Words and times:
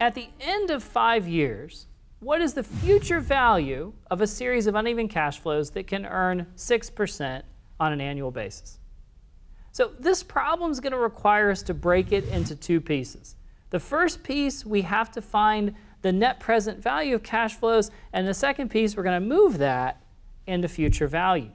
At 0.00 0.14
the 0.14 0.28
end 0.40 0.70
of 0.70 0.84
five 0.84 1.26
years, 1.26 1.88
what 2.20 2.40
is 2.40 2.54
the 2.54 2.62
future 2.62 3.18
value 3.18 3.92
of 4.10 4.20
a 4.20 4.26
series 4.26 4.68
of 4.68 4.76
uneven 4.76 5.08
cash 5.08 5.40
flows 5.40 5.70
that 5.70 5.88
can 5.88 6.06
earn 6.06 6.46
6% 6.56 7.42
on 7.80 7.92
an 7.92 8.00
annual 8.00 8.30
basis? 8.30 8.78
So 9.72 9.90
this 9.98 10.22
problem 10.22 10.70
is 10.70 10.78
going 10.78 10.92
to 10.92 10.98
require 10.98 11.50
us 11.50 11.62
to 11.64 11.74
break 11.74 12.12
it 12.12 12.28
into 12.28 12.54
two 12.54 12.80
pieces. 12.80 13.34
The 13.70 13.80
first 13.80 14.22
piece, 14.22 14.64
we 14.64 14.82
have 14.82 15.10
to 15.12 15.20
find 15.20 15.74
the 16.02 16.12
net 16.12 16.38
present 16.38 16.80
value 16.80 17.16
of 17.16 17.22
cash 17.22 17.54
flows, 17.54 17.90
and 18.12 18.28
the 18.28 18.34
second 18.34 18.70
piece, 18.70 18.96
we're 18.96 19.02
going 19.02 19.20
to 19.20 19.28
move 19.28 19.58
that 19.58 20.00
into 20.46 20.68
future 20.68 21.08
value. 21.08 21.50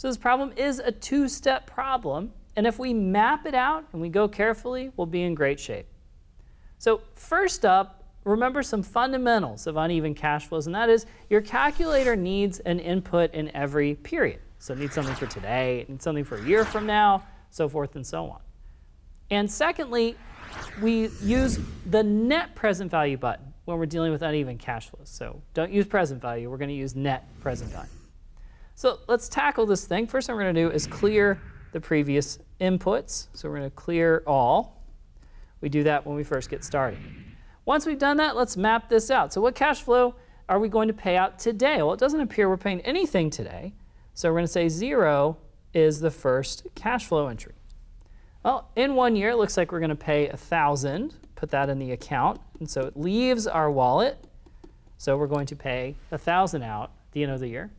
So 0.00 0.08
this 0.08 0.16
problem 0.16 0.54
is 0.56 0.78
a 0.78 0.90
two-step 0.90 1.66
problem, 1.66 2.32
and 2.56 2.66
if 2.66 2.78
we 2.78 2.94
map 2.94 3.44
it 3.44 3.54
out 3.54 3.84
and 3.92 4.00
we 4.00 4.08
go 4.08 4.28
carefully, 4.28 4.90
we'll 4.96 5.06
be 5.06 5.24
in 5.24 5.34
great 5.34 5.60
shape. 5.60 5.84
So 6.78 7.02
first 7.16 7.66
up, 7.66 8.02
remember 8.24 8.62
some 8.62 8.82
fundamentals 8.82 9.66
of 9.66 9.76
uneven 9.76 10.14
cash 10.14 10.46
flows, 10.46 10.64
and 10.64 10.74
that 10.74 10.88
is 10.88 11.04
your 11.28 11.42
calculator 11.42 12.16
needs 12.16 12.60
an 12.60 12.80
input 12.80 13.34
in 13.34 13.54
every 13.54 13.94
period. 13.96 14.40
So 14.58 14.72
it 14.72 14.78
needs 14.78 14.94
something 14.94 15.14
for 15.14 15.26
today, 15.26 15.80
it 15.80 15.90
needs 15.90 16.02
something 16.02 16.24
for 16.24 16.38
a 16.38 16.44
year 16.46 16.64
from 16.64 16.86
now, 16.86 17.22
so 17.50 17.68
forth 17.68 17.94
and 17.94 18.06
so 18.06 18.24
on. 18.24 18.40
And 19.30 19.50
secondly, 19.50 20.16
we 20.80 21.10
use 21.20 21.60
the 21.90 22.02
net 22.02 22.54
present 22.54 22.90
value 22.90 23.18
button 23.18 23.52
when 23.66 23.76
we're 23.76 23.84
dealing 23.84 24.12
with 24.12 24.22
uneven 24.22 24.56
cash 24.56 24.88
flows. 24.88 25.10
So 25.10 25.42
don't 25.52 25.70
use 25.70 25.84
present 25.84 26.22
value, 26.22 26.48
we're 26.48 26.56
going 26.56 26.70
to 26.70 26.74
use 26.74 26.96
net 26.96 27.28
present 27.42 27.70
value. 27.70 27.90
So 28.80 28.98
let's 29.08 29.28
tackle 29.28 29.66
this 29.66 29.84
thing. 29.84 30.06
First 30.06 30.26
thing 30.26 30.36
we're 30.36 30.44
going 30.44 30.54
to 30.54 30.62
do 30.62 30.70
is 30.70 30.86
clear 30.86 31.38
the 31.72 31.80
previous 31.82 32.38
inputs. 32.62 33.26
So 33.34 33.46
we're 33.46 33.58
going 33.58 33.68
to 33.68 33.76
clear 33.76 34.22
all. 34.26 34.82
We 35.60 35.68
do 35.68 35.82
that 35.82 36.06
when 36.06 36.16
we 36.16 36.24
first 36.24 36.48
get 36.48 36.64
started. 36.64 36.98
Once 37.66 37.84
we've 37.84 37.98
done 37.98 38.16
that, 38.16 38.36
let's 38.36 38.56
map 38.56 38.88
this 38.88 39.10
out. 39.10 39.34
So 39.34 39.42
what 39.42 39.54
cash 39.54 39.82
flow 39.82 40.14
are 40.48 40.58
we 40.58 40.70
going 40.70 40.88
to 40.88 40.94
pay 40.94 41.18
out 41.18 41.38
today? 41.38 41.82
Well, 41.82 41.92
it 41.92 42.00
doesn't 42.00 42.22
appear 42.22 42.48
we're 42.48 42.56
paying 42.56 42.80
anything 42.80 43.28
today. 43.28 43.74
So 44.14 44.30
we're 44.30 44.36
going 44.36 44.46
to 44.46 44.52
say 44.52 44.70
0 44.70 45.36
is 45.74 46.00
the 46.00 46.10
first 46.10 46.66
cash 46.74 47.04
flow 47.04 47.28
entry. 47.28 47.56
Well, 48.46 48.70
in 48.76 48.94
one 48.94 49.14
year, 49.14 49.28
it 49.28 49.36
looks 49.36 49.58
like 49.58 49.72
we're 49.72 49.80
going 49.80 49.90
to 49.90 49.94
pay 49.94 50.26
1000 50.28 51.14
put 51.34 51.50
that 51.50 51.68
in 51.68 51.78
the 51.78 51.92
account. 51.92 52.40
And 52.60 52.70
so 52.70 52.86
it 52.86 52.96
leaves 52.96 53.46
our 53.46 53.70
wallet. 53.70 54.24
So 54.96 55.18
we're 55.18 55.26
going 55.26 55.44
to 55.48 55.56
pay 55.56 55.96
1000 56.08 56.62
out 56.62 56.84
at 56.84 57.12
the 57.12 57.24
end 57.24 57.32
of 57.32 57.40
the 57.40 57.48
year. 57.48 57.70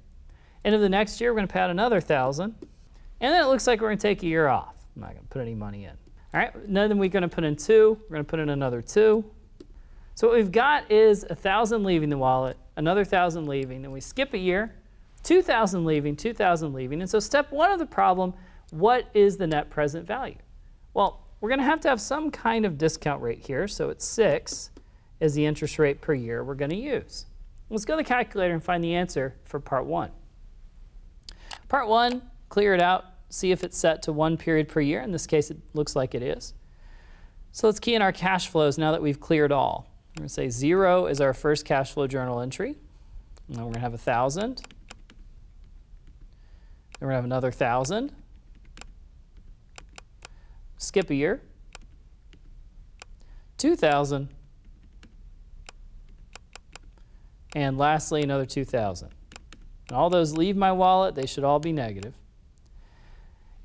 End 0.63 0.75
of 0.75 0.81
the 0.81 0.89
next 0.89 1.19
year, 1.19 1.31
we're 1.31 1.37
going 1.37 1.47
to 1.47 1.59
out 1.59 1.69
another 1.69 1.97
1000 1.97 2.43
And 2.43 3.33
then 3.33 3.43
it 3.43 3.47
looks 3.47 3.65
like 3.67 3.81
we're 3.81 3.87
going 3.87 3.97
to 3.97 4.01
take 4.01 4.23
a 4.23 4.27
year 4.27 4.47
off. 4.47 4.75
I'm 4.95 5.01
not 5.01 5.11
going 5.11 5.23
to 5.23 5.29
put 5.29 5.41
any 5.41 5.55
money 5.55 5.85
in. 5.85 5.91
All 6.33 6.39
right, 6.39 6.51
then 6.67 6.97
we're 6.97 7.09
going 7.09 7.23
to 7.23 7.29
put 7.29 7.43
in 7.43 7.55
2. 7.55 7.97
We're 8.01 8.15
going 8.15 8.25
to 8.25 8.29
put 8.29 8.39
in 8.39 8.49
another 8.49 8.81
2. 8.81 9.23
So 10.15 10.27
what 10.27 10.35
we've 10.37 10.51
got 10.51 10.89
is 10.91 11.25
1,000 11.29 11.83
leaving 11.83 12.09
the 12.09 12.17
wallet, 12.17 12.57
another 12.77 13.01
1,000 13.01 13.47
leaving. 13.47 13.81
Then 13.81 13.91
we 13.91 14.01
skip 14.01 14.33
a 14.33 14.37
year, 14.37 14.75
2,000 15.23 15.83
leaving, 15.83 16.15
2,000 16.15 16.73
leaving. 16.73 17.01
And 17.01 17.09
so 17.09 17.19
step 17.19 17.51
one 17.51 17.71
of 17.71 17.79
the 17.79 17.85
problem, 17.85 18.33
what 18.69 19.09
is 19.13 19.37
the 19.37 19.47
net 19.47 19.69
present 19.69 20.05
value? 20.05 20.37
Well, 20.93 21.25
we're 21.39 21.49
going 21.49 21.59
to 21.59 21.65
have 21.65 21.81
to 21.81 21.89
have 21.89 21.99
some 21.99 22.29
kind 22.29 22.65
of 22.65 22.77
discount 22.77 23.21
rate 23.21 23.45
here. 23.45 23.67
So 23.67 23.89
it's 23.89 24.05
6 24.05 24.69
is 25.19 25.33
the 25.33 25.45
interest 25.45 25.79
rate 25.79 26.01
per 26.01 26.13
year 26.13 26.43
we're 26.43 26.55
going 26.55 26.71
to 26.71 26.77
use. 26.77 27.25
Let's 27.69 27.85
go 27.85 27.93
to 27.95 27.97
the 27.97 28.07
calculator 28.07 28.53
and 28.53 28.63
find 28.63 28.83
the 28.83 28.95
answer 28.95 29.35
for 29.45 29.59
part 29.59 29.85
1. 29.85 30.11
Part 31.71 31.87
1, 31.87 32.21
clear 32.49 32.73
it 32.73 32.81
out, 32.81 33.05
see 33.29 33.53
if 33.53 33.63
it's 33.63 33.77
set 33.77 34.03
to 34.03 34.11
one 34.11 34.35
period 34.35 34.67
per 34.67 34.81
year. 34.81 34.99
In 34.99 35.13
this 35.13 35.25
case, 35.25 35.49
it 35.49 35.57
looks 35.73 35.95
like 35.95 36.13
it 36.13 36.21
is. 36.21 36.53
So 37.53 37.65
let's 37.65 37.79
key 37.79 37.95
in 37.95 38.01
our 38.01 38.11
cash 38.11 38.49
flows 38.49 38.77
now 38.77 38.91
that 38.91 39.01
we've 39.01 39.21
cleared 39.21 39.53
all. 39.53 39.87
We're 40.09 40.23
going 40.23 40.27
to 40.27 40.33
say 40.33 40.49
0 40.49 41.05
is 41.05 41.21
our 41.21 41.33
first 41.33 41.63
cash 41.63 41.93
flow 41.93 42.07
journal 42.07 42.41
entry. 42.41 42.75
And 43.47 43.55
then 43.55 43.63
we're 43.63 43.71
going 43.71 43.75
to 43.75 43.79
have 43.79 43.93
a 43.93 43.95
1,000. 43.95 44.57
Then 44.57 44.65
we're 46.99 47.07
going 47.07 47.11
to 47.11 47.15
have 47.15 47.23
another 47.23 47.51
1,000 47.51 48.11
skip 50.75 51.09
a 51.09 51.15
year, 51.15 51.41
2,000, 53.59 54.27
and 57.55 57.77
lastly 57.77 58.23
another 58.23 58.45
2,000. 58.45 59.13
And 59.91 59.97
all 59.97 60.09
those 60.09 60.37
leave 60.37 60.55
my 60.55 60.71
wallet, 60.71 61.15
they 61.15 61.25
should 61.25 61.43
all 61.43 61.59
be 61.59 61.73
negative. 61.73 62.13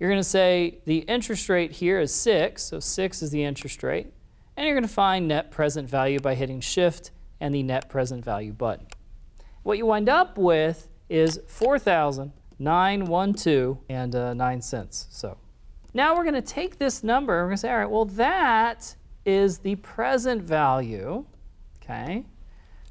You're 0.00 0.10
going 0.10 0.18
to 0.18 0.28
say 0.28 0.80
the 0.84 0.98
interest 1.02 1.48
rate 1.48 1.70
here 1.70 2.00
is 2.00 2.12
6, 2.12 2.64
so 2.64 2.80
6 2.80 3.22
is 3.22 3.30
the 3.30 3.44
interest 3.44 3.84
rate. 3.84 4.08
And 4.56 4.66
you're 4.66 4.74
going 4.74 4.82
to 4.82 4.92
find 4.92 5.28
net 5.28 5.52
present 5.52 5.88
value 5.88 6.18
by 6.18 6.34
hitting 6.34 6.60
Shift 6.60 7.12
and 7.38 7.54
the 7.54 7.62
net 7.62 7.88
present 7.88 8.24
value 8.24 8.52
button. 8.52 8.88
What 9.62 9.78
you 9.78 9.86
wind 9.86 10.08
up 10.08 10.36
with 10.36 10.88
is 11.08 11.38
4,912 11.46 13.78
and 13.88 14.16
uh, 14.16 14.34
9 14.34 14.62
cents. 14.62 15.06
So 15.10 15.38
now 15.94 16.16
we're 16.16 16.24
going 16.24 16.34
to 16.34 16.42
take 16.42 16.78
this 16.78 17.04
number, 17.04 17.34
and 17.34 17.44
we're 17.44 17.50
going 17.50 17.56
to 17.56 17.60
say, 17.60 17.70
all 17.70 17.78
right, 17.78 17.88
well, 17.88 18.06
that 18.06 18.96
is 19.24 19.58
the 19.58 19.76
present 19.76 20.42
value, 20.42 21.24
okay? 21.80 22.24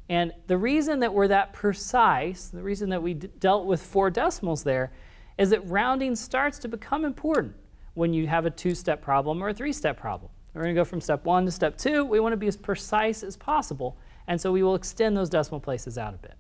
And 0.09 0.33
the 0.47 0.59
reason 0.59 1.01
that 1.01 1.15
we're 1.15 1.29
that 1.29 1.53
precise, 1.53 2.49
the 2.49 2.62
reason 2.62 2.91
that 2.91 3.03
we 3.03 3.15
dealt 3.15 3.67
with 3.67 3.83
four 3.83 4.11
decimals 4.11 4.62
there, 4.62 4.93
is 5.39 5.51
that 5.51 5.69
rounding 5.69 6.15
starts 6.15 6.61
to 6.61 6.69
become 6.69 7.05
important 7.05 7.56
when 7.95 8.12
you 8.12 8.27
have 8.27 8.47
a 8.47 8.51
two-step 8.51 9.01
problem 9.01 9.43
or 9.43 9.49
a 9.49 9.55
three-step 9.55 9.99
problem. 9.99 10.31
We're 10.53 10.62
going 10.62 10.75
to 10.75 10.81
go 10.81 10.85
from 10.85 11.01
step 11.01 11.25
one 11.25 11.45
to 11.47 11.51
step 11.51 11.77
two. 11.77 12.05
We 12.05 12.21
want 12.21 12.33
to 12.33 12.37
be 12.37 12.47
as 12.47 12.56
precise 12.56 13.25
as 13.25 13.37
possible, 13.37 13.97
and 14.29 14.41
so 14.41 14.53
we 14.53 14.62
will 14.62 14.77
extend 14.77 15.17
those 15.17 15.31
decimal 15.31 15.61
places 15.61 15.99
out 15.99 16.15
a 16.15 16.19
bit. 16.19 16.35